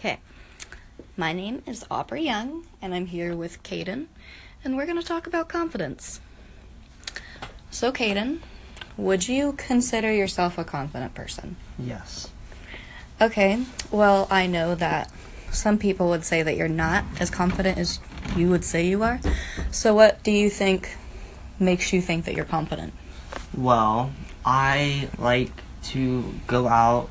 [0.00, 0.18] Okay.
[1.14, 4.06] My name is Aubrey Young, and I'm here with Caden,
[4.64, 6.20] and we're going to talk about confidence.
[7.70, 8.38] So, Caden,
[8.96, 11.56] would you consider yourself a confident person?
[11.78, 12.30] Yes.
[13.20, 15.12] Okay, well, I know that
[15.50, 18.00] some people would say that you're not as confident as
[18.34, 19.20] you would say you are.
[19.70, 20.96] So, what do you think
[21.58, 22.94] makes you think that you're confident?
[23.54, 24.12] Well,
[24.46, 25.52] I like
[25.88, 27.10] to go out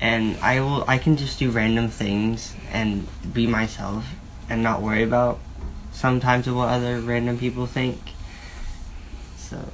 [0.00, 4.06] and I will I can just do random things and be myself
[4.48, 5.38] and not worry about
[5.92, 8.00] sometimes what other random people think.
[9.36, 9.70] So,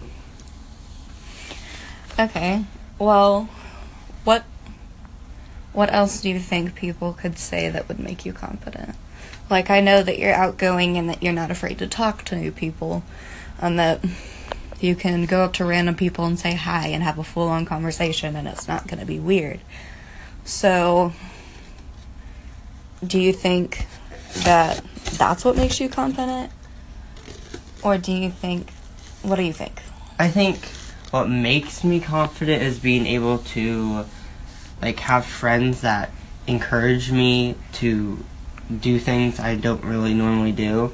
[2.18, 2.64] Okay,
[2.98, 3.48] well,
[4.24, 4.44] what
[5.72, 8.96] what else do you think people could say that would make you confident?
[9.48, 12.52] Like, I know that you're outgoing and that you're not afraid to talk to new
[12.52, 13.02] people,
[13.58, 14.04] and that
[14.80, 17.64] you can go up to random people and say hi and have a full on
[17.64, 19.60] conversation, and it's not going to be weird.
[20.50, 21.12] So,
[23.06, 23.86] do you think
[24.42, 24.82] that
[25.12, 26.50] that's what makes you confident?
[27.84, 28.70] Or do you think,
[29.22, 29.80] what do you think?
[30.18, 30.58] I think
[31.12, 34.04] what makes me confident is being able to
[34.82, 36.10] like have friends that
[36.48, 38.18] encourage me to
[38.80, 40.92] do things I don't really normally do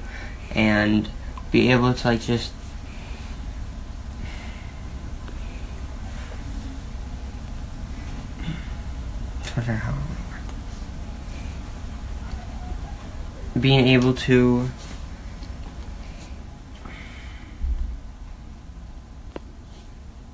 [0.51, 1.09] and
[1.51, 2.53] be able to like just
[9.57, 10.43] trying to figure out how I wanna word
[13.55, 13.63] this.
[13.63, 14.69] being able to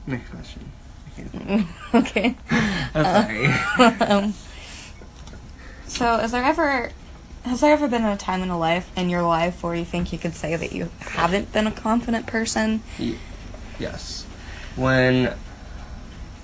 [0.07, 0.71] next question
[1.95, 2.35] okay.
[2.95, 3.47] I'm sorry.
[4.01, 4.35] um,
[5.87, 6.91] so, is there ever
[7.45, 10.13] has there ever been a time in a life in your life where you think
[10.13, 12.83] you could say that you haven't been a confident person?
[13.79, 14.25] Yes.
[14.75, 15.35] When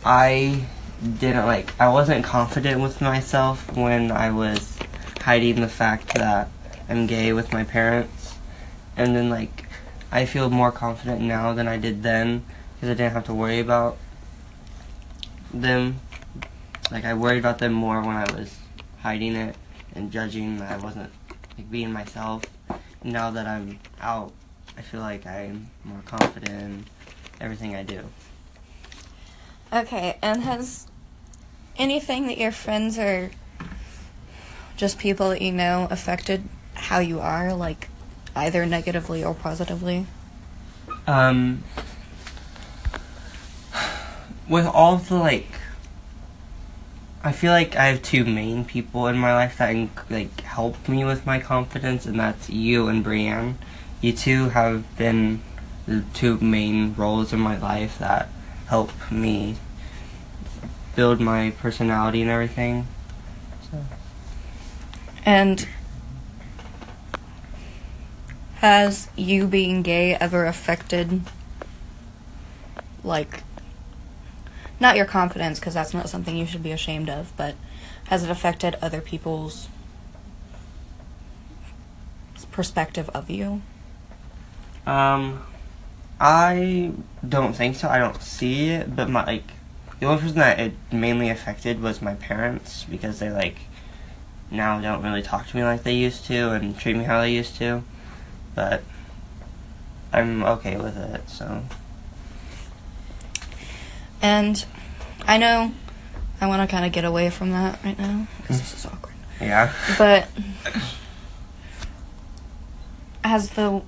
[0.04, 0.66] I
[1.02, 4.78] didn't like, I wasn't confident with myself when I was
[5.20, 6.48] hiding the fact that
[6.88, 8.34] I'm gay with my parents.
[8.96, 9.66] And then, like,
[10.10, 12.44] I feel more confident now than I did then
[12.74, 13.96] because I didn't have to worry about
[15.52, 16.00] them.
[16.90, 18.58] Like, I worried about them more when I was
[19.00, 19.56] hiding it
[19.94, 21.10] and judging that I wasn't
[21.56, 22.44] like being myself.
[23.04, 24.32] Now that I'm out,
[24.76, 26.84] I feel like I'm more confident in
[27.40, 28.04] everything I do.
[29.72, 30.86] Okay, and has
[31.76, 33.30] anything that your friends or
[34.76, 37.88] just people that you know affected how you are, like
[38.34, 40.06] either negatively or positively?
[41.06, 41.64] Um,
[44.48, 45.50] with all the like,
[47.22, 51.04] I feel like I have two main people in my life that like help me
[51.04, 53.58] with my confidence, and that's you and Brienne.
[54.00, 55.42] You two have been
[55.86, 58.28] the two main roles in my life that
[58.68, 59.56] help me
[60.94, 62.86] build my personality and everything.
[63.70, 63.84] So.
[65.24, 65.68] And
[68.56, 71.22] has you being gay ever affected,
[73.04, 73.42] like,
[74.80, 77.54] not your confidence, because that's not something you should be ashamed of, but
[78.08, 79.68] has it affected other people's
[82.50, 83.62] perspective of you?
[84.86, 85.44] Um,
[86.20, 86.92] I
[87.26, 87.88] don't think so.
[87.88, 89.44] I don't see it, but my like
[90.00, 93.58] the only person that it mainly affected was my parents because they like
[94.50, 97.32] now don't really talk to me like they used to and treat me how they
[97.32, 97.82] used to.
[98.54, 98.82] But
[100.12, 101.28] I'm okay with it.
[101.28, 101.62] So
[104.20, 104.64] And
[105.26, 105.72] I know
[106.40, 108.76] I want to kind of get away from that right now because this mm.
[108.76, 109.14] is awkward.
[109.40, 109.72] yeah.
[109.96, 110.28] But
[113.24, 113.82] has the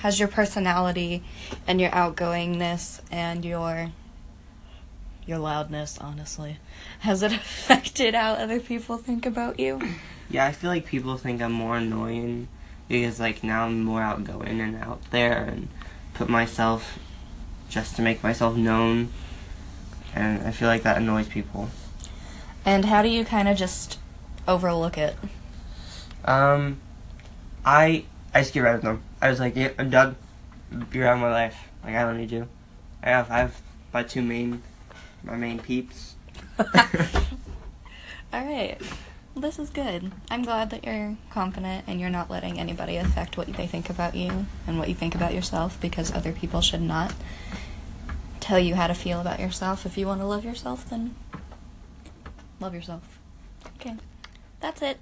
[0.00, 1.22] has your personality
[1.66, 3.92] and your outgoingness and your
[5.26, 6.58] your loudness, honestly,
[7.00, 9.80] has it affected how other people think about you?
[10.32, 12.46] Yeah, I feel like people think I'm more annoying
[12.86, 15.66] because like now I'm more outgoing and out there and
[16.14, 17.00] put myself
[17.68, 19.08] just to make myself known.
[20.14, 21.68] And I feel like that annoys people.
[22.64, 23.98] And how do you kind of just
[24.46, 25.16] overlook it?
[26.24, 26.80] Um,
[27.64, 29.02] I I just get rid of them.
[29.20, 30.16] I was like, yeah, I'm done.
[30.92, 31.68] You're out of my life.
[31.84, 32.48] Like I don't need you.
[33.02, 33.60] I have I have
[33.92, 34.62] my two main
[35.22, 36.14] my main peeps.
[36.58, 38.76] All right.
[39.36, 40.12] This is good.
[40.30, 44.14] I'm glad that you're confident and you're not letting anybody affect what they think about
[44.14, 47.14] you and what you think about yourself because other people should not
[48.40, 49.86] tell you how to feel about yourself.
[49.86, 51.14] If you want to love yourself, then
[52.60, 53.18] love yourself.
[53.76, 53.96] Okay.
[54.60, 54.98] That's it.